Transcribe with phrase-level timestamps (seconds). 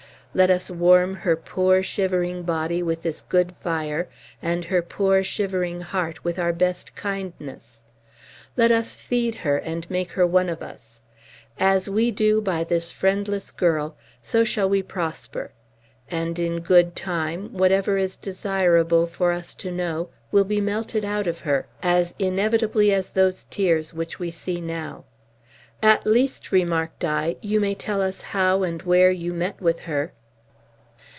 [0.33, 4.07] Let us warm her poor, shivering body with this good fire,
[4.41, 7.83] and her poor, shivering heart with our best kindness.
[8.55, 11.01] Let us feed her, and make her one of us.
[11.59, 15.51] As we do by this friendless girl, so shall we prosper.
[16.09, 21.27] And, in good time, whatever is desirable for us to know will be melted out
[21.27, 25.03] of her, as inevitably as those tears which we see now."
[25.83, 30.13] "At least," remarked I, "you may tell us how and where you met with her."